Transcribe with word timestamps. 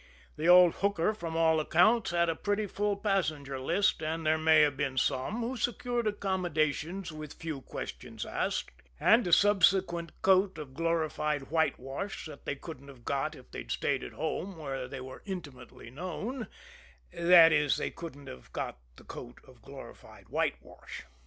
The 0.35 0.49
old 0.49 0.73
hooker, 0.77 1.13
from 1.13 1.37
all 1.37 1.59
accounts, 1.59 2.09
had 2.09 2.27
a 2.27 2.35
pretty 2.35 2.65
full 2.65 2.97
passenger 2.97 3.59
list, 3.59 4.01
and 4.01 4.25
there 4.25 4.39
may 4.39 4.61
have 4.61 4.75
been 4.75 4.97
some 4.97 5.41
who 5.41 5.55
secured 5.55 6.07
accommodations 6.07 7.11
with 7.11 7.33
few 7.35 7.61
questions 7.61 8.25
asked, 8.25 8.71
and 8.99 9.27
a 9.27 9.31
subsequent 9.31 10.19
coat 10.23 10.57
of 10.57 10.73
glorified 10.73 11.51
whitewash 11.51 12.25
that 12.25 12.45
they 12.45 12.55
couldn't 12.55 12.87
have 12.87 13.05
got 13.05 13.35
if 13.35 13.51
they'd 13.51 13.69
stayed 13.69 14.03
at 14.03 14.13
home 14.13 14.57
where 14.57 14.87
they 14.87 15.01
were 15.01 15.21
intimately 15.27 15.91
known 15.91 16.47
that 17.13 17.51
is, 17.53 17.77
they 17.77 17.91
couldn't 17.91 18.25
have 18.25 18.51
got 18.51 18.79
the 18.95 19.03
coat 19.03 19.37
of 19.43 19.61
glorified 19.61 20.29
whitewash. 20.29 21.03